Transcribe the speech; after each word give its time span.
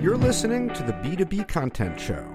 You're 0.00 0.16
listening 0.16 0.72
to 0.72 0.82
the 0.82 0.94
B2B 0.94 1.46
Content 1.46 2.00
Show, 2.00 2.26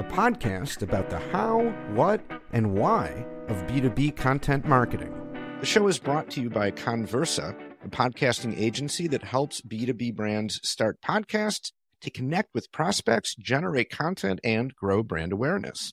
a 0.00 0.02
podcast 0.02 0.82
about 0.82 1.08
the 1.08 1.20
how, 1.20 1.72
what, 1.94 2.20
and 2.52 2.74
why 2.74 3.24
of 3.46 3.64
B2B 3.68 4.16
content 4.16 4.64
marketing. 4.66 5.14
The 5.60 5.66
show 5.66 5.86
is 5.86 6.00
brought 6.00 6.30
to 6.30 6.42
you 6.42 6.50
by 6.50 6.72
Connversa, 6.72 7.54
a 7.84 7.88
podcasting 7.88 8.58
agency 8.58 9.06
that 9.06 9.22
helps 9.22 9.60
B2B 9.60 10.16
brands 10.16 10.58
start 10.68 11.00
podcasts 11.00 11.70
to 12.00 12.10
connect 12.10 12.54
with 12.54 12.72
prospects, 12.72 13.36
generate 13.36 13.88
content, 13.88 14.40
and 14.42 14.74
grow 14.74 15.04
brand 15.04 15.32
awareness. 15.32 15.92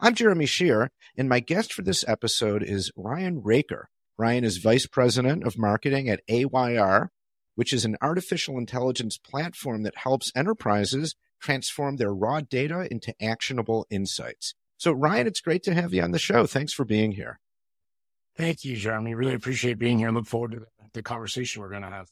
I'm 0.00 0.14
Jeremy 0.14 0.46
Shear, 0.46 0.92
and 1.14 1.28
my 1.28 1.40
guest 1.40 1.74
for 1.74 1.82
this 1.82 2.08
episode 2.08 2.62
is 2.62 2.90
Ryan 2.96 3.42
Raiker. 3.42 3.84
Ryan 4.16 4.44
is 4.44 4.56
Vice 4.56 4.86
President 4.86 5.46
of 5.46 5.58
Marketing 5.58 6.08
at 6.08 6.22
AYR, 6.26 7.10
which 7.54 7.72
is 7.72 7.84
an 7.84 7.96
artificial 8.00 8.58
intelligence 8.58 9.18
platform 9.18 9.82
that 9.82 9.96
helps 9.96 10.32
enterprises 10.34 11.14
transform 11.40 11.96
their 11.96 12.14
raw 12.14 12.40
data 12.40 12.86
into 12.90 13.14
actionable 13.22 13.86
insights. 13.90 14.54
So, 14.76 14.92
Ryan, 14.92 15.26
it's 15.26 15.40
great 15.40 15.62
to 15.64 15.74
have 15.74 15.92
you 15.92 16.02
on 16.02 16.12
the 16.12 16.18
show. 16.18 16.46
Thanks 16.46 16.72
for 16.72 16.84
being 16.84 17.12
here. 17.12 17.38
Thank 18.36 18.64
you, 18.64 18.76
Jeremy. 18.76 19.14
Really 19.14 19.34
appreciate 19.34 19.78
being 19.78 19.98
here. 19.98 20.10
Look 20.10 20.26
forward 20.26 20.52
to 20.52 20.66
the 20.94 21.02
conversation 21.02 21.60
we're 21.60 21.70
going 21.70 21.82
to 21.82 21.90
have. 21.90 22.08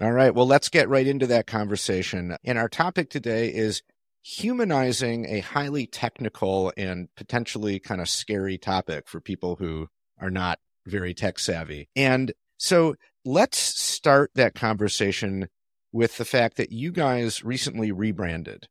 All 0.00 0.12
right. 0.12 0.34
Well, 0.34 0.46
let's 0.46 0.68
get 0.68 0.88
right 0.88 1.06
into 1.06 1.26
that 1.28 1.46
conversation. 1.46 2.36
And 2.44 2.58
our 2.58 2.68
topic 2.68 3.10
today 3.10 3.52
is 3.52 3.82
humanizing 4.22 5.26
a 5.28 5.40
highly 5.40 5.86
technical 5.86 6.72
and 6.76 7.08
potentially 7.16 7.78
kind 7.78 8.00
of 8.00 8.08
scary 8.08 8.58
topic 8.58 9.08
for 9.08 9.20
people 9.20 9.56
who 9.56 9.88
are 10.20 10.30
not 10.30 10.58
very 10.86 11.14
tech 11.14 11.38
savvy. 11.38 11.88
And 11.96 12.32
so 12.56 12.96
let's 13.28 13.58
start 13.58 14.30
that 14.36 14.54
conversation 14.54 15.48
with 15.92 16.16
the 16.16 16.24
fact 16.24 16.56
that 16.56 16.72
you 16.72 16.90
guys 16.90 17.44
recently 17.44 17.92
rebranded, 17.92 18.68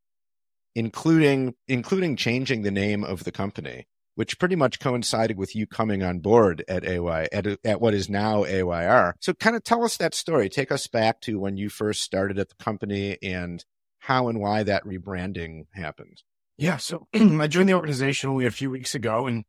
including 0.73 1.53
including 1.67 2.15
changing 2.15 2.63
the 2.63 2.71
name 2.71 3.03
of 3.03 3.23
the 3.23 3.31
company, 3.31 3.85
which 4.15 4.39
pretty 4.39 4.55
much 4.55 4.79
coincided 4.79 5.37
with 5.37 5.55
you 5.55 5.67
coming 5.67 6.01
on 6.01 6.19
board 6.19 6.63
at 6.67 6.83
AY 6.83 7.27
at, 7.31 7.45
at 7.63 7.79
what 7.79 7.93
is 7.93 8.09
now 8.09 8.45
AYR. 8.45 9.15
So 9.19 9.35
kind 9.35 9.55
of 9.55 9.63
tell 9.63 9.83
us 9.83 9.95
that 9.97 10.15
story. 10.15 10.49
Take 10.49 10.71
us 10.71 10.87
back 10.87 11.21
to 11.21 11.39
when 11.39 11.57
you 11.57 11.69
first 11.69 12.01
started 12.01 12.39
at 12.39 12.49
the 12.49 12.55
company 12.55 13.19
and 13.21 13.63
how 13.99 14.27
and 14.27 14.39
why 14.39 14.63
that 14.63 14.83
rebranding 14.85 15.65
happened. 15.75 16.23
Yeah, 16.57 16.77
so 16.77 17.07
I 17.13 17.45
joined 17.45 17.69
the 17.69 17.75
organization 17.75 18.31
only 18.31 18.47
a 18.47 18.51
few 18.51 18.71
weeks 18.71 18.95
ago 18.95 19.27
and 19.27 19.45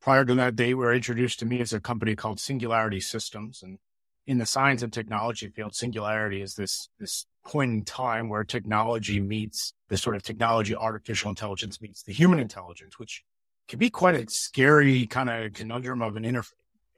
prior 0.00 0.24
to 0.24 0.34
that 0.36 0.54
day, 0.54 0.74
we 0.74 0.84
were 0.84 0.94
introduced 0.94 1.40
to 1.40 1.46
me 1.46 1.60
as 1.60 1.72
a 1.72 1.80
company 1.80 2.14
called 2.14 2.38
Singularity 2.38 3.00
Systems. 3.00 3.60
And 3.60 3.78
in 4.26 4.38
the 4.38 4.46
science 4.46 4.82
and 4.82 4.92
technology 4.92 5.48
field, 5.48 5.74
singularity 5.74 6.40
is 6.40 6.54
this, 6.54 6.88
this 6.98 7.26
point 7.44 7.72
in 7.72 7.84
time 7.84 8.28
where 8.28 8.44
technology 8.44 9.20
meets 9.20 9.74
the 9.88 9.96
sort 9.96 10.16
of 10.16 10.22
technology, 10.22 10.74
artificial 10.74 11.28
intelligence 11.28 11.80
meets 11.80 12.02
the 12.02 12.12
human 12.12 12.38
intelligence, 12.38 12.98
which 12.98 13.22
can 13.68 13.78
be 13.78 13.90
quite 13.90 14.14
a 14.14 14.30
scary 14.30 15.06
kind 15.06 15.28
of 15.28 15.52
conundrum 15.52 16.02
of 16.02 16.16
an 16.16 16.24
inter- 16.24 16.42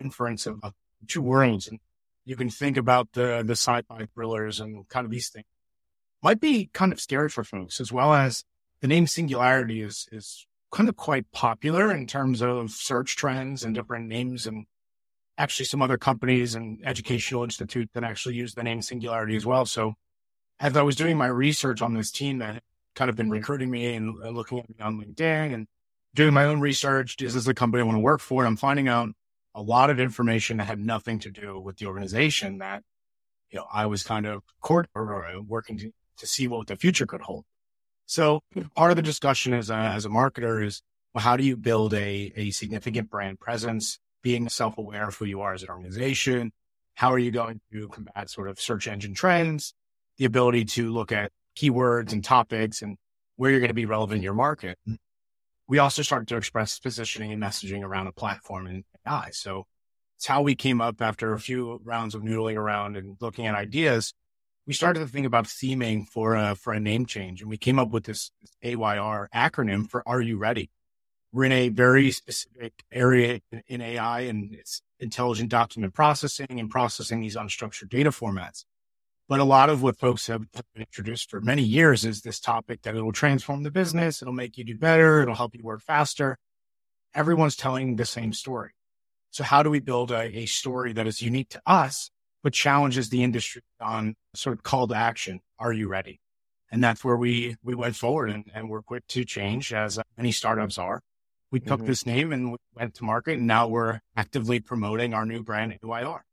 inference 0.00 0.47
of, 0.47 0.60
of 0.62 0.74
two 1.08 1.22
worlds. 1.22 1.66
And 1.69 1.80
you 2.24 2.36
can 2.36 2.50
think 2.50 2.77
about 2.77 3.12
the, 3.12 3.42
the 3.44 3.52
sci-fi 3.52 4.06
thrillers 4.14 4.60
and 4.60 4.88
kind 4.88 5.04
of 5.04 5.10
these 5.10 5.28
things 5.28 5.47
might 6.22 6.41
be 6.41 6.70
kind 6.72 6.92
of 6.92 7.00
scary 7.00 7.28
for 7.28 7.44
folks 7.44 7.80
as 7.80 7.92
well 7.92 8.12
as 8.12 8.44
the 8.80 8.88
name 8.88 9.06
singularity 9.06 9.82
is, 9.82 10.08
is 10.12 10.47
kind 10.72 10.88
of 10.88 10.97
quite 10.97 11.30
popular 11.32 11.92
in 11.92 12.06
terms 12.06 12.42
of 12.42 12.70
search 12.70 13.16
trends 13.16 13.62
and 13.62 13.74
different 13.74 14.08
names 14.08 14.47
and 14.47 14.66
actually 15.39 15.67
some 15.67 15.83
other 15.83 15.98
companies 15.98 16.55
and 16.55 16.81
educational 16.84 17.45
institute 17.45 17.91
that 17.95 18.05
actually 18.05 18.34
use 18.34 18.55
the 18.55 18.62
name 18.62 18.83
Singularity 18.83 19.37
as 19.37 19.45
well. 19.45 19.67
So 19.67 19.95
as 20.59 20.77
I 20.77 20.83
was 20.83 20.97
doing 20.97 21.17
my 21.17 21.27
research 21.27 21.83
on 21.83 21.95
this 21.95 22.11
team 22.11 22.39
that 22.39 22.62
kind 22.95 23.11
of 23.11 23.17
been 23.17 23.27
mm-hmm. 23.27 23.34
recruiting 23.34 23.70
me 23.70 23.95
and 23.95 24.17
looking 24.34 24.59
at 24.59 24.69
me 24.69 24.77
on 24.81 25.01
LinkedIn 25.01 25.55
and 25.55 25.67
doing 26.15 26.33
my 26.33 26.44
own 26.44 26.60
research, 26.60 27.21
is 27.21 27.34
this 27.34 27.44
the 27.44 27.55
company 27.55 27.83
I 27.83 27.84
want 27.84 27.97
to 27.97 28.00
work 28.00 28.21
for? 28.21 28.43
And 28.43 28.49
I'm 28.49 28.56
finding 28.56 28.88
out 28.88 29.10
a 29.55 29.62
lot 29.62 29.91
of 29.91 30.00
information 30.00 30.56
that 30.56 30.65
had 30.65 30.78
nothing 30.78 31.19
to 31.21 31.31
do 31.31 31.60
with 31.60 31.77
the 31.77 31.87
organization 31.87 32.59
that, 32.59 32.83
you 33.50 33.59
know, 33.59 33.66
I 33.72 33.87
was 33.87 34.03
kind 34.03 34.27
of 34.27 34.43
court 34.60 34.89
or 34.94 35.27
working 35.47 35.78
to, 35.78 35.91
to 36.19 36.27
see 36.27 36.49
what 36.49 36.66
the 36.66 36.77
future 36.77 37.06
could 37.06 37.22
hold. 37.22 37.44
So 38.06 38.41
hmm. 38.55 38.62
part 38.75 38.91
of 38.91 38.97
the 38.97 39.03
discussion 39.03 39.53
as 39.53 39.69
a, 39.69 39.75
as 39.75 40.05
a 40.06 40.09
marketer 40.09 40.65
is, 40.65 40.83
well, 41.12 41.22
how 41.22 41.37
do 41.37 41.44
you 41.44 41.56
build 41.56 41.93
a, 41.94 42.33
a 42.37 42.50
significant 42.50 43.10
brand 43.10 43.41
presence? 43.41 43.99
Being 44.26 44.48
self 44.48 44.76
aware 44.76 45.06
of 45.06 45.14
who 45.14 45.25
you 45.25 45.41
are 45.41 45.54
as 45.54 45.62
an 45.62 45.69
organization. 45.69 46.50
How 46.94 47.12
are 47.12 47.19
you 47.19 47.31
going 47.31 47.60
to 47.70 47.87
combat 47.87 48.28
sort 48.28 48.48
of 48.48 48.59
search 48.59 48.88
engine 48.88 49.14
trends? 49.14 49.72
The 50.19 50.25
ability 50.25 50.64
to 50.64 50.92
look 50.92 51.12
at 51.12 51.31
keywords 51.56 52.12
and 52.12 52.25
topics 52.25 52.82
and 52.82 52.97
where 53.36 53.53
you're 53.53 53.60
going 53.60 53.69
to 53.69 53.75
be 53.75 53.86
relevant 53.86 54.16
in 54.16 54.25
your 54.25 54.34
market. 54.34 54.78
Mm. 54.88 54.97
We 55.69 55.78
also 55.78 56.03
started 56.03 56.26
to 56.26 56.36
express 56.36 56.81
positioning 56.81 57.31
and 57.31 57.41
messaging 57.41 57.84
around 57.84 58.09
a 58.09 58.12
platform 58.12 58.66
and 58.66 58.82
AI. 59.06 59.28
So 59.31 59.69
it's 60.16 60.26
how 60.26 60.42
we 60.42 60.56
came 60.56 60.81
up 60.81 61.00
after 61.00 61.32
a 61.32 61.38
few 61.38 61.81
rounds 61.84 62.16
of 62.16 62.22
noodling 62.22 62.56
around 62.56 62.97
and 62.97 63.16
looking 63.20 63.47
at 63.47 63.54
ideas. 63.54 64.12
We 64.66 64.75
started 64.75 64.98
to 65.00 65.06
think 65.06 65.26
about 65.26 65.44
theming 65.44 66.09
for 66.09 66.34
a, 66.34 66.56
for 66.56 66.72
a 66.72 66.81
name 66.81 67.06
change 67.06 67.42
and 67.42 67.48
we 67.48 67.59
came 67.59 67.78
up 67.78 67.91
with 67.91 68.03
this 68.03 68.32
AYR 68.65 69.28
acronym 69.32 69.88
for 69.88 70.03
Are 70.04 70.20
You 70.20 70.36
Ready? 70.36 70.69
We're 71.36 71.44
in 71.44 71.52
a 71.52 71.69
very 71.69 72.10
specific 72.10 72.82
area 72.91 73.41
in 73.69 73.82
AI 73.82 74.20
and 74.20 74.54
it's 74.54 74.80
intelligent 75.00 75.50
document 75.50 75.92
processing 75.92 76.47
and 76.58 76.70
processing 76.70 77.20
these 77.20 77.36
unstructured 77.36 77.91
data 77.91 78.08
formats. 78.08 78.64
But 79.28 79.41
a 79.41 79.44
lot 79.44 79.69
of 79.69 79.82
what 79.82 79.98
folks 79.98 80.28
have 80.28 80.47
introduced 80.74 81.28
for 81.28 81.42
many 81.42 81.62
years 81.62 82.06
is 82.06 82.22
this 82.22 82.41
topic 82.41 82.80
that 82.82 82.94
it'll 82.94 83.12
transform 83.12 83.64
the 83.64 83.70
business. 83.70 84.22
It'll 84.22 84.32
make 84.32 84.56
you 84.56 84.64
do 84.64 84.78
better. 84.78 85.20
It'll 85.20 85.34
help 85.34 85.54
you 85.54 85.62
work 85.62 85.82
faster. 85.82 86.38
Everyone's 87.14 87.54
telling 87.54 87.97
the 87.97 88.06
same 88.06 88.32
story. 88.32 88.70
So 89.30 89.44
how 89.44 89.62
do 89.62 89.68
we 89.68 89.80
build 89.80 90.12
a, 90.12 90.38
a 90.38 90.47
story 90.47 90.94
that 90.94 91.06
is 91.06 91.20
unique 91.20 91.50
to 91.50 91.60
us, 91.66 92.10
but 92.42 92.54
challenges 92.54 93.10
the 93.10 93.22
industry 93.22 93.60
on 93.78 94.14
sort 94.34 94.56
of 94.56 94.62
call 94.62 94.88
to 94.88 94.94
action? 94.94 95.41
Are 95.58 95.74
you 95.74 95.86
ready? 95.86 96.18
And 96.72 96.82
that's 96.82 97.04
where 97.04 97.16
we, 97.18 97.56
we 97.62 97.74
went 97.74 97.94
forward 97.94 98.30
and, 98.30 98.50
and 98.54 98.70
we're 98.70 98.80
quick 98.80 99.06
to 99.08 99.26
change 99.26 99.74
as 99.74 99.98
many 100.16 100.32
startups 100.32 100.78
are 100.78 101.03
we 101.51 101.61
took 101.61 101.79
mm-hmm. 101.79 101.87
this 101.87 102.07
name 102.07 102.33
and 102.33 102.53
we 102.53 102.59
went 102.75 102.95
to 102.95 103.05
market 103.05 103.39
and 103.39 103.47
now 103.47 103.69
we're 103.69 104.01
actively 104.17 104.61
promoting 104.61 105.15
our 105.15 105.25
new 105.25 105.43
brand 105.43 105.79
AYR. 105.83 106.25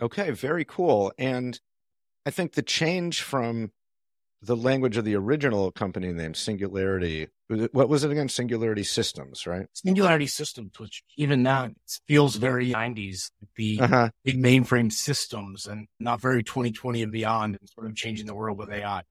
Okay, 0.00 0.30
very 0.30 0.64
cool. 0.64 1.12
And 1.18 1.58
I 2.26 2.30
think 2.30 2.52
the 2.52 2.62
change 2.62 3.22
from 3.22 3.72
the 4.40 4.56
language 4.56 4.96
of 4.96 5.04
the 5.04 5.16
original 5.16 5.72
company 5.72 6.12
name, 6.12 6.34
Singularity, 6.34 7.28
what 7.72 7.88
was 7.88 8.04
it 8.04 8.12
again? 8.12 8.28
Singularity 8.28 8.84
Systems, 8.84 9.46
right? 9.46 9.66
Singularity 9.72 10.28
Systems, 10.28 10.78
which 10.78 11.02
even 11.16 11.42
now 11.42 11.70
feels 12.06 12.36
very 12.36 12.70
90s, 12.70 13.30
the 13.56 13.80
uh-huh. 13.80 14.10
big 14.24 14.40
mainframe 14.40 14.92
systems 14.92 15.66
and 15.66 15.88
not 15.98 16.20
very 16.20 16.44
2020 16.44 17.02
and 17.02 17.10
beyond, 17.10 17.56
and 17.58 17.68
sort 17.68 17.86
of 17.86 17.96
changing 17.96 18.26
the 18.26 18.34
world 18.34 18.58
with 18.58 18.70
AI. 18.70 19.02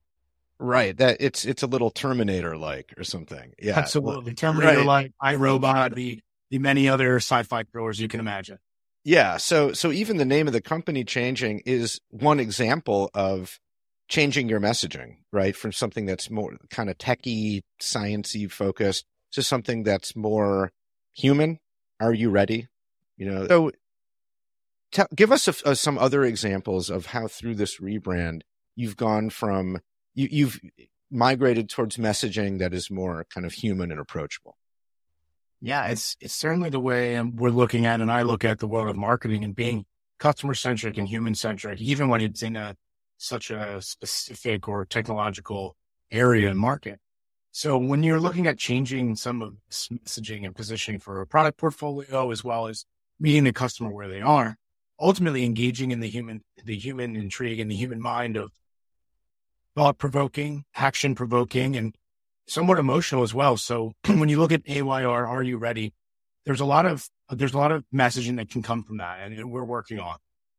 Right. 0.58 0.96
That 0.96 1.18
it's 1.20 1.44
it's 1.44 1.62
a 1.62 1.66
little 1.66 1.90
Terminator 1.90 2.56
like 2.56 2.94
or 2.96 3.04
something. 3.04 3.52
Yeah. 3.60 3.78
Absolutely. 3.78 4.34
Terminator 4.34 4.84
like, 4.84 5.12
right. 5.22 5.36
iRobot, 5.36 5.94
the 5.94 6.20
the 6.50 6.58
many 6.58 6.88
other 6.88 7.16
sci-fi 7.16 7.64
thrillers 7.64 8.00
you 8.00 8.08
can 8.08 8.20
imagine. 8.20 8.58
Yeah. 9.04 9.36
So 9.36 9.72
so 9.72 9.92
even 9.92 10.16
the 10.16 10.24
name 10.24 10.46
of 10.46 10.52
the 10.52 10.60
company 10.60 11.04
changing 11.04 11.62
is 11.64 12.00
one 12.10 12.40
example 12.40 13.10
of 13.14 13.60
changing 14.08 14.48
your 14.48 14.60
messaging, 14.60 15.18
right? 15.32 15.54
From 15.54 15.72
something 15.72 16.06
that's 16.06 16.30
more 16.30 16.56
kind 16.70 16.90
of 16.90 16.98
techy, 16.98 17.62
sciency 17.80 18.50
focused 18.50 19.04
to 19.32 19.42
something 19.42 19.82
that's 19.82 20.16
more 20.16 20.72
human. 21.14 21.60
Are 22.00 22.12
you 22.12 22.30
ready? 22.30 22.66
You 23.16 23.30
know. 23.30 23.46
So 23.46 23.70
t- 24.92 25.02
give 25.14 25.30
us 25.30 25.46
a, 25.46 25.68
a, 25.68 25.72
uh, 25.72 25.74
some 25.74 25.98
other 25.98 26.24
examples 26.24 26.90
of 26.90 27.06
how 27.06 27.28
through 27.28 27.54
this 27.56 27.78
rebrand 27.78 28.42
you've 28.74 28.96
gone 28.96 29.30
from 29.30 29.80
you, 30.18 30.28
you've 30.30 30.60
migrated 31.10 31.70
towards 31.70 31.96
messaging 31.96 32.58
that 32.58 32.74
is 32.74 32.90
more 32.90 33.24
kind 33.32 33.46
of 33.46 33.52
human 33.52 33.92
and 33.92 34.00
approachable. 34.00 34.56
Yeah, 35.60 35.86
it's 35.86 36.16
it's 36.20 36.34
certainly 36.34 36.70
the 36.70 36.80
way 36.80 37.16
um, 37.16 37.36
we're 37.36 37.50
looking 37.50 37.86
at, 37.86 38.00
and 38.00 38.10
I 38.10 38.22
look 38.22 38.44
at 38.44 38.58
the 38.58 38.66
world 38.66 38.88
of 38.88 38.96
marketing 38.96 39.44
and 39.44 39.54
being 39.54 39.86
customer 40.18 40.54
centric 40.54 40.98
and 40.98 41.08
human 41.08 41.34
centric, 41.34 41.80
even 41.80 42.08
when 42.08 42.20
it's 42.20 42.42
in 42.42 42.56
a 42.56 42.76
such 43.16 43.50
a 43.50 43.80
specific 43.80 44.68
or 44.68 44.84
technological 44.84 45.76
area 46.10 46.50
and 46.50 46.58
market. 46.58 47.00
So 47.52 47.78
when 47.78 48.02
you're 48.02 48.20
looking 48.20 48.46
at 48.46 48.58
changing 48.58 49.16
some 49.16 49.42
of 49.42 49.54
this 49.68 49.88
messaging 49.88 50.44
and 50.44 50.54
positioning 50.54 51.00
for 51.00 51.20
a 51.20 51.26
product 51.26 51.58
portfolio, 51.58 52.30
as 52.30 52.44
well 52.44 52.68
as 52.68 52.84
meeting 53.18 53.44
the 53.44 53.52
customer 53.52 53.90
where 53.90 54.08
they 54.08 54.20
are, 54.20 54.56
ultimately 55.00 55.44
engaging 55.44 55.90
in 55.90 56.00
the 56.00 56.08
human, 56.08 56.42
the 56.64 56.76
human 56.76 57.16
intrigue 57.16 57.58
and 57.58 57.70
the 57.70 57.76
human 57.76 58.00
mind 58.00 58.36
of 58.36 58.52
thought 59.78 59.96
provoking, 59.96 60.64
action 60.74 61.14
provoking, 61.14 61.76
and 61.76 61.94
somewhat 62.48 62.80
emotional 62.80 63.22
as 63.22 63.32
well. 63.32 63.56
So 63.56 63.92
when 64.06 64.28
you 64.28 64.40
look 64.40 64.50
at 64.50 64.68
AYR, 64.68 65.26
are 65.26 65.42
you 65.42 65.56
ready? 65.56 65.94
There's 66.44 66.60
a 66.60 66.64
lot 66.64 66.84
of 66.84 67.08
there's 67.30 67.54
a 67.54 67.58
lot 67.58 67.70
of 67.70 67.84
messaging 67.94 68.36
that 68.38 68.50
can 68.50 68.62
come 68.62 68.82
from 68.82 68.96
that, 68.96 69.20
and 69.20 69.50
we're 69.50 69.64
working 69.64 70.00
on. 70.00 70.16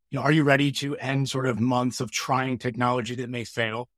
You 0.09 0.19
know, 0.19 0.23
are 0.23 0.31
you 0.31 0.43
ready 0.43 0.71
to 0.73 0.95
end 0.97 1.29
sort 1.29 1.47
of 1.47 1.59
months 1.59 1.99
of 1.99 2.11
trying 2.11 2.57
technology 2.59 3.15
that 3.15 3.29
may 3.29 3.43
fail? 3.43 3.89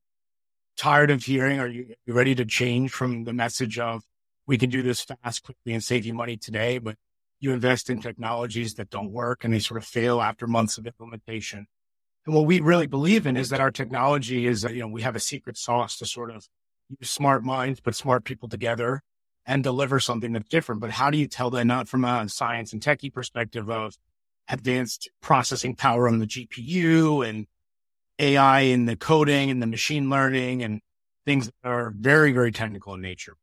tired 0.76 1.10
of 1.10 1.22
hearing? 1.22 1.60
Are 1.60 1.68
you 1.68 1.94
ready 2.08 2.34
to 2.34 2.44
change 2.44 2.90
from 2.90 3.24
the 3.24 3.32
message 3.32 3.78
of 3.78 4.02
we 4.46 4.58
can 4.58 4.70
do 4.70 4.82
this 4.82 5.02
fast, 5.02 5.44
quickly, 5.44 5.72
and 5.72 5.84
save 5.84 6.04
you 6.04 6.14
money 6.14 6.36
today, 6.36 6.78
but 6.78 6.96
you 7.38 7.52
invest 7.52 7.90
in 7.90 8.00
technologies 8.00 8.74
that 8.74 8.90
don't 8.90 9.12
work 9.12 9.44
and 9.44 9.52
they 9.52 9.58
sort 9.58 9.78
of 9.78 9.86
fail 9.86 10.20
after 10.20 10.46
months 10.46 10.78
of 10.78 10.86
implementation? 10.86 11.66
And 12.26 12.34
what 12.34 12.46
we 12.46 12.60
really 12.60 12.86
believe 12.86 13.26
in 13.26 13.36
is 13.36 13.48
that 13.50 13.60
our 13.60 13.70
technology 13.70 14.46
is, 14.46 14.64
you 14.64 14.80
know, 14.80 14.88
we 14.88 15.02
have 15.02 15.16
a 15.16 15.20
secret 15.20 15.56
sauce 15.56 15.96
to 15.98 16.06
sort 16.06 16.30
of 16.30 16.46
use 16.88 17.10
smart 17.10 17.44
minds, 17.44 17.80
put 17.80 17.96
smart 17.96 18.24
people 18.24 18.48
together 18.48 19.02
and 19.44 19.64
deliver 19.64 19.98
something 19.98 20.32
that's 20.32 20.48
different. 20.48 20.80
But 20.80 20.90
how 20.90 21.10
do 21.10 21.18
you 21.18 21.26
tell 21.26 21.50
that 21.50 21.64
not 21.64 21.88
from 21.88 22.04
a 22.04 22.28
science 22.28 22.72
and 22.72 22.80
techie 22.80 23.12
perspective 23.12 23.68
of 23.68 23.96
advanced 24.48 25.10
processing 25.20 25.74
power 25.74 26.08
on 26.08 26.18
the 26.20 26.26
GPU 26.26 27.28
and 27.28 27.46
AI 28.18 28.60
in 28.60 28.86
the 28.86 28.96
coding 28.96 29.50
and 29.50 29.60
the 29.60 29.66
machine 29.66 30.08
learning 30.08 30.62
and 30.62 30.80
things 31.24 31.46
that 31.46 31.68
are 31.68 31.92
very, 31.96 32.32
very 32.32 32.52
technical 32.52 32.94
in 32.94 33.00
nature. 33.00 33.36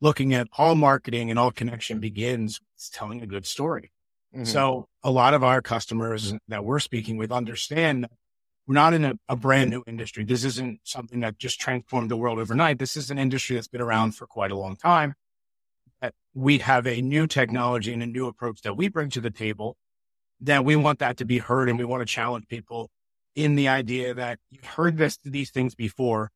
Looking 0.00 0.34
at 0.34 0.46
all 0.56 0.76
marketing 0.76 1.30
and 1.30 1.38
all 1.38 1.50
connection 1.50 1.98
begins 1.98 2.60
with 2.60 2.90
telling 2.92 3.22
a 3.22 3.26
good 3.26 3.46
story. 3.46 3.90
Mm-hmm. 4.34 4.44
So 4.44 4.88
a 5.02 5.10
lot 5.10 5.34
of 5.34 5.42
our 5.42 5.60
customers 5.60 6.32
that 6.48 6.64
we're 6.64 6.78
speaking 6.78 7.16
with 7.16 7.32
understand 7.32 8.06
we're 8.70 8.74
not 8.74 8.94
in 8.94 9.04
a, 9.04 9.14
a, 9.28 9.34
brand 9.34 9.68
new 9.68 9.82
industry. 9.84 10.22
This 10.22 10.44
isn't 10.44 10.78
something 10.84 11.18
that 11.20 11.38
just 11.38 11.58
transformed 11.58 12.08
the 12.08 12.16
world 12.16 12.38
overnight. 12.38 12.78
This 12.78 12.96
is 12.96 13.10
an 13.10 13.18
industry 13.18 13.56
that's 13.56 13.66
been 13.66 13.80
around 13.80 14.12
for 14.12 14.28
quite 14.28 14.52
a 14.52 14.56
long 14.56 14.76
time. 14.76 15.14
That 16.00 16.14
we 16.34 16.58
have 16.58 16.86
a 16.86 17.02
new 17.02 17.26
technology 17.26 17.92
and 17.92 18.00
a 18.00 18.06
new 18.06 18.28
approach 18.28 18.62
that 18.62 18.76
we 18.76 18.86
bring 18.86 19.10
to 19.10 19.20
the 19.20 19.32
table 19.32 19.76
that 20.40 20.64
we 20.64 20.76
want 20.76 21.00
that 21.00 21.16
to 21.16 21.24
be 21.24 21.38
heard 21.38 21.68
and 21.68 21.80
we 21.80 21.84
want 21.84 22.02
to 22.02 22.06
challenge 22.06 22.46
people 22.46 22.90
in 23.34 23.56
the 23.56 23.66
idea 23.66 24.14
that 24.14 24.38
you've 24.52 24.64
heard 24.64 24.98
this 24.98 25.18
these 25.24 25.50
things 25.50 25.74
before. 25.74 26.30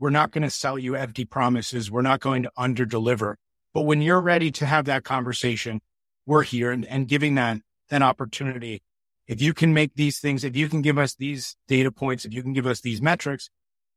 We're 0.00 0.10
not 0.10 0.32
going 0.32 0.42
to 0.42 0.50
sell 0.50 0.80
you 0.80 0.96
empty 0.96 1.24
promises. 1.24 1.88
We're 1.88 2.02
not 2.02 2.18
going 2.18 2.42
to 2.42 2.50
under 2.56 2.84
deliver. 2.84 3.38
But 3.72 3.82
when 3.82 4.02
you're 4.02 4.20
ready 4.20 4.50
to 4.50 4.66
have 4.66 4.86
that 4.86 5.04
conversation, 5.04 5.80
we're 6.26 6.42
here 6.42 6.72
and, 6.72 6.84
and 6.84 7.06
giving 7.06 7.36
that 7.36 7.58
that 7.90 8.02
opportunity. 8.02 8.82
If 9.26 9.42
you 9.42 9.54
can 9.54 9.74
make 9.74 9.94
these 9.94 10.18
things, 10.18 10.44
if 10.44 10.56
you 10.56 10.68
can 10.68 10.82
give 10.82 10.98
us 10.98 11.14
these 11.14 11.56
data 11.66 11.90
points, 11.90 12.24
if 12.24 12.32
you 12.32 12.42
can 12.42 12.52
give 12.52 12.66
us 12.66 12.80
these 12.80 13.02
metrics, 13.02 13.50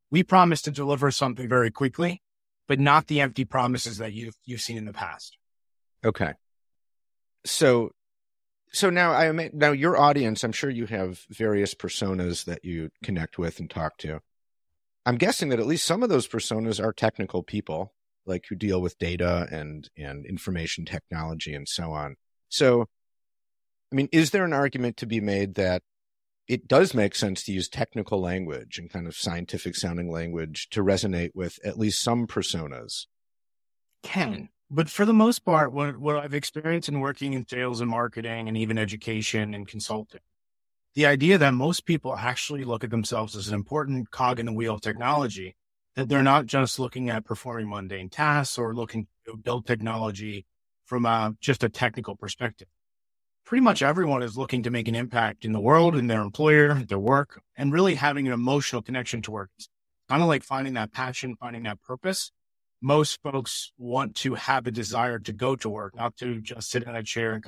we 0.09 0.23
promise 0.23 0.61
to 0.63 0.71
deliver 0.71 1.11
something 1.11 1.47
very 1.47 1.69
quickly, 1.69 2.21
but 2.67 2.79
not 2.79 3.07
the 3.07 3.21
empty 3.21 3.45
promises 3.45 3.99
that 3.99 4.13
you've 4.13 4.35
you've 4.45 4.61
seen 4.61 4.77
in 4.77 4.85
the 4.85 4.93
past. 4.93 5.37
Okay. 6.03 6.33
So 7.45 7.91
so 8.71 8.89
now 8.89 9.11
I 9.11 9.25
am 9.25 9.41
now 9.53 9.71
your 9.71 9.97
audience, 9.97 10.43
I'm 10.43 10.51
sure 10.51 10.69
you 10.69 10.85
have 10.87 11.25
various 11.29 11.73
personas 11.73 12.45
that 12.45 12.63
you 12.63 12.89
connect 13.03 13.37
with 13.37 13.59
and 13.59 13.69
talk 13.69 13.97
to. 13.99 14.19
I'm 15.05 15.17
guessing 15.17 15.49
that 15.49 15.59
at 15.59 15.65
least 15.65 15.87
some 15.87 16.03
of 16.03 16.09
those 16.09 16.27
personas 16.27 16.83
are 16.83 16.93
technical 16.93 17.41
people, 17.41 17.93
like 18.25 18.45
who 18.47 18.55
deal 18.55 18.81
with 18.81 18.97
data 18.99 19.47
and 19.51 19.89
and 19.97 20.25
information 20.25 20.85
technology 20.85 21.53
and 21.53 21.67
so 21.67 21.91
on. 21.91 22.15
So, 22.49 22.87
I 23.91 23.95
mean, 23.95 24.09
is 24.11 24.31
there 24.31 24.45
an 24.45 24.53
argument 24.53 24.97
to 24.97 25.05
be 25.05 25.19
made 25.19 25.55
that 25.55 25.81
it 26.47 26.67
does 26.67 26.93
make 26.93 27.15
sense 27.15 27.43
to 27.43 27.51
use 27.51 27.69
technical 27.69 28.19
language 28.21 28.77
and 28.77 28.89
kind 28.89 29.07
of 29.07 29.15
scientific 29.15 29.75
sounding 29.75 30.11
language 30.11 30.69
to 30.69 30.83
resonate 30.83 31.31
with 31.33 31.59
at 31.63 31.77
least 31.77 32.01
some 32.01 32.27
personas? 32.27 33.05
Can 34.01 34.49
but 34.71 34.89
for 34.89 35.05
the 35.05 35.13
most 35.13 35.39
part, 35.39 35.73
what, 35.73 35.97
what 35.97 36.17
I've 36.17 36.33
experienced 36.33 36.89
in 36.89 36.99
working 36.99 37.33
in 37.33 37.47
sales 37.47 37.81
and 37.81 37.89
marketing 37.89 38.47
and 38.47 38.55
even 38.55 38.77
education 38.77 39.53
and 39.53 39.67
consulting, 39.67 40.21
the 40.93 41.07
idea 41.07 41.37
that 41.39 41.53
most 41.53 41.85
people 41.85 42.15
actually 42.15 42.63
look 42.63 42.83
at 42.83 42.91
themselves 42.91 43.35
as 43.35 43.47
an 43.47 43.55
important 43.55 44.11
cog 44.11 44.39
in 44.39 44.45
the 44.45 44.53
wheel 44.53 44.75
of 44.75 44.81
technology, 44.81 45.55
that 45.95 46.07
they're 46.07 46.21
not 46.21 46.45
just 46.45 46.77
looking 46.77 47.09
at 47.09 47.25
performing 47.25 47.67
mundane 47.67 48.09
tasks 48.09 48.57
or 48.57 48.75
looking 48.75 49.07
to 49.25 49.35
build 49.35 49.65
technology 49.65 50.45
from 50.85 51.05
a, 51.05 51.35
just 51.41 51.63
a 51.63 51.69
technical 51.69 52.15
perspective. 52.15 52.67
Pretty 53.49 53.61
much 53.61 53.81
everyone 53.81 54.23
is 54.23 54.37
looking 54.37 54.63
to 54.63 54.69
make 54.69 54.87
an 54.87 54.95
impact 54.95 55.43
in 55.43 55.51
the 55.51 55.59
world, 55.59 55.95
in 55.97 56.07
their 56.07 56.21
employer, 56.21 56.75
their 56.75 56.99
work, 56.99 57.41
and 57.57 57.73
really 57.73 57.95
having 57.95 58.27
an 58.27 58.33
emotional 58.33 58.81
connection 58.81 59.21
to 59.23 59.31
work. 59.31 59.49
It's 59.57 59.67
kind 60.07 60.21
of 60.21 60.27
like 60.27 60.43
finding 60.43 60.75
that 60.75 60.93
passion, 60.93 61.35
finding 61.35 61.63
that 61.63 61.81
purpose 61.81 62.31
most 62.81 63.21
folks 63.21 63.71
want 63.77 64.15
to 64.15 64.35
have 64.35 64.67
a 64.67 64.71
desire 64.71 65.19
to 65.19 65.33
go 65.33 65.55
to 65.57 65.69
work, 65.69 65.95
not 65.95 66.15
to 66.17 66.41
just 66.41 66.69
sit 66.69 66.83
in 66.83 66.95
a 66.95 67.03
chair 67.03 67.33
and 67.33 67.43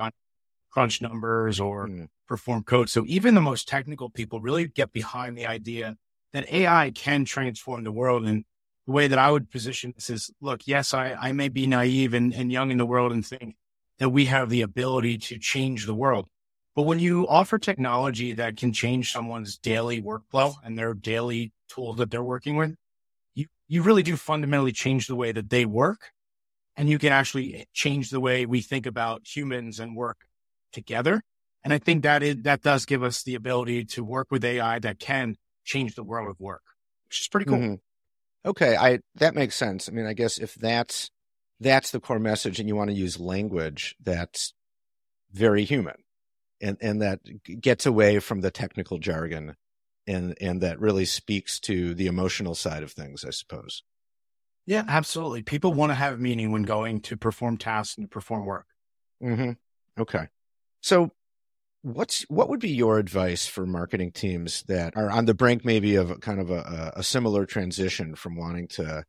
crunch 0.70 1.02
numbers 1.02 1.60
or 1.60 1.88
mm. 1.88 2.08
perform 2.28 2.64
code. 2.64 2.90
So 2.90 3.04
even 3.08 3.36
the 3.36 3.42
most 3.42 3.68
technical 3.68 4.10
people 4.10 4.42
really 4.42 4.68
get 4.68 4.92
behind 4.92 5.38
the 5.38 5.48
idea 5.48 5.96
that 6.34 6.52
AI 6.52 6.92
can 6.92 7.26
transform 7.26 7.84
the 7.84 7.92
world. 7.92 8.26
And 8.26 8.46
the 8.86 8.92
way 8.92 9.08
that 9.08 9.20
I 9.20 9.32
would 9.32 9.50
position 9.50 9.94
this 9.96 10.10
is, 10.10 10.32
look, 10.42 10.62
yes, 10.66 10.94
I, 10.94 11.14
I 11.14 11.32
may 11.32 11.50
be 11.50 11.68
naive 11.68 12.14
and, 12.14 12.34
and 12.34 12.52
young 12.52 12.72
in 12.72 12.78
the 12.78 12.86
world 12.86 13.12
and 13.12 13.26
think 13.26 13.56
that 14.02 14.10
we 14.10 14.26
have 14.26 14.50
the 14.50 14.64
ability 14.64 15.16
to 15.16 15.38
change 15.38 15.86
the 15.86 15.94
world. 15.94 16.28
But 16.76 16.84
when 16.84 16.98
you 16.98 17.28
offer 17.28 17.60
technology 17.60 18.34
that 18.34 18.58
can 18.58 18.74
change 18.74 19.12
someone's 19.12 19.60
daily 19.60 20.02
workflow 20.02 20.56
and 20.64 20.76
their 20.76 20.96
daily 20.96 21.52
tools 21.70 21.98
that 21.98 22.10
they're 22.10 22.24
working 22.24 22.56
with, 22.56 22.74
you 23.36 23.46
you 23.68 23.84
really 23.84 24.02
do 24.02 24.18
fundamentally 24.18 24.72
change 24.72 25.06
the 25.06 25.16
way 25.16 25.32
that 25.32 25.52
they 25.52 25.66
work. 25.66 26.14
And 26.76 26.90
you 26.90 26.98
can 26.98 27.14
actually 27.14 27.68
change 27.74 28.10
the 28.10 28.20
way 28.20 28.48
we 28.48 28.62
think 28.62 28.88
about 28.88 29.22
humans 29.24 29.80
and 29.80 29.96
work 29.96 30.26
together. 30.74 31.22
And 31.64 31.72
I 31.72 31.78
think 31.78 32.02
that 32.02 32.24
is, 32.24 32.38
that 32.42 32.64
does 32.64 32.88
give 32.88 33.04
us 33.04 33.22
the 33.22 33.36
ability 33.36 33.86
to 33.86 34.04
work 34.04 34.32
with 34.32 34.44
AI 34.44 34.80
that 34.80 34.98
can 34.98 35.36
change 35.64 35.94
the 35.94 36.04
world 36.04 36.28
of 36.28 36.40
work, 36.40 36.64
which 37.08 37.22
is 37.22 37.28
pretty 37.28 37.46
cool. 37.46 37.60
Mm-hmm. 37.60 38.50
Okay, 38.50 38.76
I 38.76 39.02
that 39.18 39.36
makes 39.36 39.56
sense. 39.56 39.88
I 39.88 39.92
mean, 39.92 40.08
I 40.08 40.14
guess 40.14 40.40
if 40.40 40.56
that's 40.56 41.12
that's 41.62 41.92
the 41.92 42.02
core 42.02 42.20
message, 42.20 42.60
and 42.60 42.68
you 42.68 42.76
want 42.76 42.90
to 42.90 42.96
use 42.96 43.20
language 43.20 43.96
that's 44.04 44.54
very 45.32 45.64
human, 45.64 45.96
and 46.62 46.78
and 46.82 47.02
that 47.02 47.20
gets 47.62 47.86
away 47.86 48.20
from 48.20 48.42
the 48.42 48.52
technical 48.52 48.98
jargon 48.98 49.56
and 50.08 50.36
and 50.42 50.62
that 50.62 50.80
really 50.80 51.06
speaks 51.06 51.60
to 51.62 51.94
the 51.94 52.08
emotional 52.08 52.56
side 52.56 52.84
of 52.84 52.92
things, 52.92 53.24
I 53.26 53.30
suppose. 53.30 53.84
Yeah, 54.66 54.84
absolutely. 54.88 55.42
People 55.42 55.74
want 55.74 55.92
to 55.92 55.96
have 55.96 56.20
meaning 56.20 56.52
when 56.52 56.64
going 56.64 57.02
to 57.02 57.18
perform 57.18 57.58
tasks 57.58 57.98
and 57.98 58.06
to 58.06 58.10
perform 58.10 58.46
work. 58.46 58.68
Mm-hmm. 59.24 59.52
Okay. 60.00 60.28
So 60.82 61.12
what's 61.82 62.24
what 62.24 62.50
would 62.50 62.60
be 62.60 62.70
your 62.70 63.00
advice 63.00 63.48
for 63.48 63.66
marketing 63.66 64.12
teams 64.12 64.64
that 64.64 64.96
are 64.96 65.10
on 65.10 65.26
the 65.26 65.34
brink 65.34 65.66
maybe 65.66 65.96
of 65.96 66.20
kind 66.22 66.40
of 66.40 66.52
a, 66.52 66.94
a 66.98 67.04
similar 67.04 67.46
transition 67.46 68.16
from 68.16 68.36
wanting 68.36 68.68
to 68.68 69.04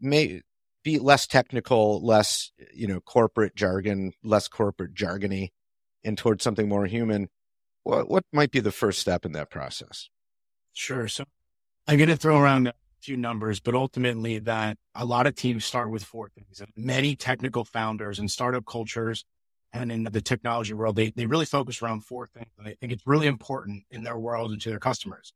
may 0.00 0.42
be 0.82 0.98
less 0.98 1.26
technical 1.26 2.04
less 2.04 2.50
you 2.74 2.86
know 2.86 3.00
corporate 3.00 3.54
jargon 3.54 4.12
less 4.22 4.48
corporate 4.48 4.94
jargony 4.94 5.48
and 6.04 6.18
towards 6.18 6.42
something 6.42 6.68
more 6.68 6.86
human 6.86 7.28
what 7.84 8.08
what 8.08 8.24
might 8.32 8.50
be 8.50 8.60
the 8.60 8.72
first 8.72 9.00
step 9.00 9.24
in 9.24 9.32
that 9.32 9.50
process? 9.50 10.08
Sure. 10.72 11.08
So 11.08 11.24
I'm 11.86 11.98
going 11.98 12.08
to 12.08 12.16
throw 12.16 12.38
around 12.38 12.68
a 12.68 12.74
few 13.00 13.16
numbers, 13.16 13.60
but 13.60 13.74
ultimately 13.74 14.38
that 14.40 14.78
a 14.94 15.04
lot 15.04 15.26
of 15.26 15.34
teams 15.34 15.64
start 15.64 15.90
with 15.90 16.04
four 16.04 16.30
things. 16.30 16.62
Many 16.76 17.16
technical 17.16 17.64
founders 17.64 18.18
and 18.18 18.30
startup 18.30 18.64
cultures 18.66 19.24
and 19.72 19.90
in 19.90 20.04
the 20.04 20.20
technology 20.20 20.74
world, 20.74 20.96
they, 20.96 21.10
they 21.10 21.26
really 21.26 21.46
focus 21.46 21.82
around 21.82 22.04
four 22.04 22.28
things. 22.34 22.50
And 22.58 22.68
I 22.68 22.74
think 22.78 22.92
it's 22.92 23.06
really 23.06 23.26
important 23.26 23.84
in 23.90 24.04
their 24.04 24.18
world 24.18 24.52
and 24.52 24.60
to 24.60 24.70
their 24.70 24.78
customers. 24.78 25.32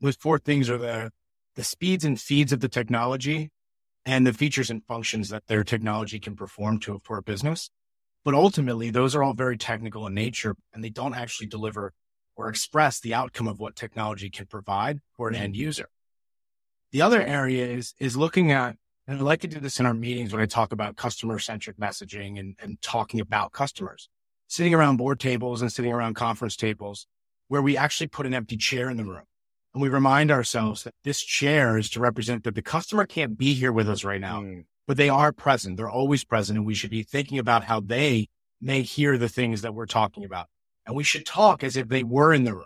Those 0.00 0.16
four 0.16 0.38
things 0.38 0.70
are 0.70 0.78
the, 0.78 1.10
the 1.56 1.64
speeds 1.64 2.04
and 2.04 2.20
feeds 2.20 2.52
of 2.52 2.60
the 2.60 2.68
technology 2.68 3.50
and 4.08 4.26
the 4.26 4.32
features 4.32 4.70
and 4.70 4.82
functions 4.86 5.28
that 5.28 5.46
their 5.48 5.62
technology 5.62 6.18
can 6.18 6.34
perform 6.34 6.80
to 6.80 6.98
for 7.04 7.18
a 7.18 7.22
business. 7.22 7.68
But 8.24 8.32
ultimately, 8.32 8.88
those 8.88 9.14
are 9.14 9.22
all 9.22 9.34
very 9.34 9.58
technical 9.58 10.06
in 10.06 10.14
nature 10.14 10.56
and 10.72 10.82
they 10.82 10.88
don't 10.88 11.14
actually 11.14 11.48
deliver 11.48 11.92
or 12.34 12.48
express 12.48 13.00
the 13.00 13.12
outcome 13.12 13.46
of 13.46 13.60
what 13.60 13.76
technology 13.76 14.30
can 14.30 14.46
provide 14.46 15.00
for 15.12 15.28
an 15.28 15.34
mm-hmm. 15.34 15.44
end 15.44 15.56
user. 15.56 15.90
The 16.90 17.02
other 17.02 17.20
area 17.20 17.66
is, 17.66 17.92
is 18.00 18.16
looking 18.16 18.50
at, 18.50 18.76
and 19.06 19.18
I 19.18 19.22
like 19.22 19.42
to 19.42 19.46
do 19.46 19.60
this 19.60 19.78
in 19.78 19.84
our 19.84 19.92
meetings 19.92 20.32
when 20.32 20.40
I 20.40 20.46
talk 20.46 20.72
about 20.72 20.96
customer 20.96 21.38
centric 21.38 21.76
messaging 21.76 22.40
and, 22.40 22.56
and 22.62 22.80
talking 22.80 23.20
about 23.20 23.52
customers, 23.52 24.08
sitting 24.46 24.72
around 24.72 24.96
board 24.96 25.20
tables 25.20 25.60
and 25.60 25.70
sitting 25.70 25.92
around 25.92 26.14
conference 26.14 26.56
tables 26.56 27.06
where 27.48 27.60
we 27.60 27.76
actually 27.76 28.06
put 28.06 28.24
an 28.24 28.32
empty 28.32 28.56
chair 28.56 28.88
in 28.88 28.96
the 28.96 29.04
room. 29.04 29.24
And 29.74 29.82
we 29.82 29.88
remind 29.88 30.30
ourselves 30.30 30.84
that 30.84 30.94
this 31.04 31.20
chair 31.22 31.76
is 31.76 31.90
to 31.90 32.00
represent 32.00 32.44
that 32.44 32.54
the 32.54 32.62
customer 32.62 33.06
can't 33.06 33.36
be 33.36 33.54
here 33.54 33.72
with 33.72 33.88
us 33.88 34.04
right 34.04 34.20
now. 34.20 34.40
Mm 34.40 34.64
but 34.88 34.96
they 34.96 35.10
are 35.10 35.32
present. 35.32 35.76
They're 35.76 35.90
always 35.90 36.24
present. 36.24 36.56
And 36.56 36.66
we 36.66 36.74
should 36.74 36.90
be 36.90 37.02
thinking 37.02 37.38
about 37.38 37.64
how 37.64 37.78
they 37.78 38.28
may 38.60 38.82
hear 38.82 39.18
the 39.18 39.28
things 39.28 39.60
that 39.60 39.74
we're 39.74 39.86
talking 39.86 40.24
about. 40.24 40.46
And 40.86 40.96
we 40.96 41.04
should 41.04 41.26
talk 41.26 41.62
as 41.62 41.76
if 41.76 41.88
they 41.88 42.02
were 42.02 42.32
in 42.32 42.44
the 42.44 42.54
room. 42.54 42.64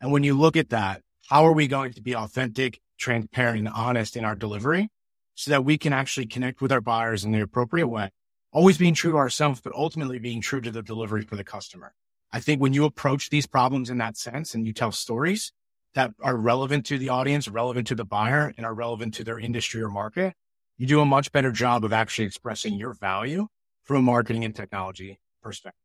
And 0.00 0.12
when 0.12 0.22
you 0.22 0.38
look 0.38 0.56
at 0.56 0.68
that, 0.68 1.00
how 1.30 1.46
are 1.46 1.52
we 1.52 1.66
going 1.66 1.94
to 1.94 2.02
be 2.02 2.14
authentic, 2.14 2.80
transparent, 2.98 3.58
and 3.60 3.68
honest 3.68 4.14
in 4.14 4.26
our 4.26 4.36
delivery 4.36 4.90
so 5.34 5.50
that 5.50 5.64
we 5.64 5.78
can 5.78 5.94
actually 5.94 6.26
connect 6.26 6.60
with 6.60 6.70
our 6.70 6.82
buyers 6.82 7.24
in 7.24 7.32
the 7.32 7.40
appropriate 7.40 7.88
way? 7.88 8.10
Always 8.52 8.76
being 8.76 8.94
true 8.94 9.12
to 9.12 9.18
ourselves, 9.18 9.62
but 9.62 9.72
ultimately 9.74 10.18
being 10.18 10.42
true 10.42 10.60
to 10.60 10.70
the 10.70 10.82
delivery 10.82 11.22
for 11.22 11.36
the 11.36 11.44
customer. 11.44 11.94
I 12.30 12.40
think 12.40 12.60
when 12.60 12.74
you 12.74 12.84
approach 12.84 13.30
these 13.30 13.46
problems 13.46 13.88
in 13.88 13.96
that 13.98 14.18
sense 14.18 14.54
and 14.54 14.66
you 14.66 14.74
tell 14.74 14.92
stories, 14.92 15.50
that 15.94 16.12
are 16.22 16.36
relevant 16.36 16.86
to 16.86 16.98
the 16.98 17.08
audience, 17.08 17.48
relevant 17.48 17.86
to 17.88 17.94
the 17.94 18.04
buyer, 18.04 18.52
and 18.56 18.64
are 18.64 18.74
relevant 18.74 19.14
to 19.14 19.24
their 19.24 19.38
industry 19.38 19.82
or 19.82 19.88
market, 19.88 20.34
you 20.76 20.86
do 20.86 21.00
a 21.00 21.04
much 21.04 21.32
better 21.32 21.50
job 21.50 21.84
of 21.84 21.92
actually 21.92 22.26
expressing 22.26 22.74
your 22.74 22.94
value 22.94 23.48
from 23.84 23.96
a 23.96 24.02
marketing 24.02 24.44
and 24.44 24.54
technology 24.54 25.20
perspective. 25.42 25.80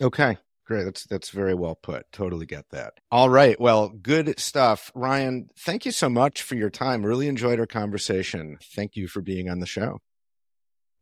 Okay. 0.00 0.36
Great. 0.64 0.84
That's 0.84 1.04
that's 1.04 1.30
very 1.30 1.54
well 1.54 1.74
put. 1.74 2.06
Totally 2.12 2.46
get 2.46 2.68
that. 2.70 2.94
All 3.10 3.28
right. 3.28 3.60
Well, 3.60 3.88
good 3.88 4.38
stuff. 4.38 4.92
Ryan, 4.94 5.48
thank 5.58 5.84
you 5.84 5.90
so 5.90 6.08
much 6.08 6.42
for 6.42 6.54
your 6.54 6.70
time. 6.70 7.04
Really 7.04 7.26
enjoyed 7.26 7.58
our 7.58 7.66
conversation. 7.66 8.58
Thank 8.62 8.94
you 8.94 9.08
for 9.08 9.20
being 9.20 9.48
on 9.48 9.58
the 9.58 9.66
show. 9.66 10.00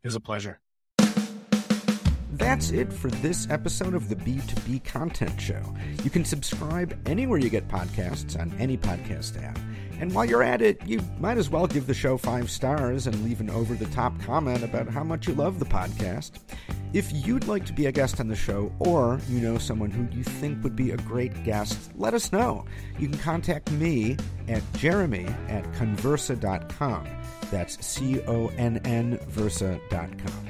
It 0.02 0.06
was 0.06 0.14
a 0.14 0.20
pleasure. 0.20 0.60
That's 2.32 2.70
it 2.70 2.92
for 2.92 3.08
this 3.08 3.49
episode 3.50 3.94
of 3.94 4.08
the 4.08 4.16
B2B 4.16 4.84
Content 4.84 5.40
Show. 5.40 5.75
You 6.04 6.10
can 6.10 6.25
subscribe 6.25 6.96
anywhere 7.06 7.38
you 7.38 7.50
get 7.50 7.66
podcasts 7.68 8.38
on 8.38 8.54
any 8.58 8.76
podcast 8.76 9.42
app. 9.42 9.58
And 10.00 10.14
while 10.14 10.25
you're 10.25 10.42
at 10.42 10.62
it, 10.62 10.80
you 10.87 11.00
might 11.18 11.38
as 11.38 11.50
well 11.50 11.66
give 11.66 11.87
the 11.87 11.94
show 11.94 12.16
five 12.16 12.50
stars 12.50 13.06
and 13.06 13.22
leave 13.25 13.40
an 13.40 13.50
over 13.50 13.75
the 13.75 13.87
top 13.87 14.18
comment 14.22 14.62
about 14.62 14.88
how 14.88 15.04
much 15.04 15.28
you 15.28 15.34
love 15.34 15.58
the 15.58 15.66
podcast. 15.66 16.32
If 16.92 17.12
you'd 17.12 17.46
like 17.46 17.66
to 17.66 17.72
be 17.72 17.87
a 17.87 17.92
guest 17.92 18.18
on 18.18 18.28
the 18.28 18.37
show, 18.37 18.72
or 18.78 19.20
you 19.28 19.40
know 19.40 19.58
someone 19.58 19.90
who 19.90 20.08
you 20.16 20.25
think 20.25 20.62
would 20.64 20.75
be 20.75 20.92
a 20.92 20.96
great 20.99 21.44
guest, 21.44 21.90
let 21.96 22.14
us 22.14 22.32
know. 22.32 22.64
You 22.99 23.08
can 23.08 23.18
contact 23.18 23.70
me 23.72 24.16
at 24.49 24.62
jeremy 24.75 25.26
at 25.49 25.64
connversa.com. 25.72 27.06
That's 27.50 27.84
C 27.84 28.20
O 28.22 28.49
N 28.56 28.80
N 28.84 29.18
Versa.com. 29.28 30.50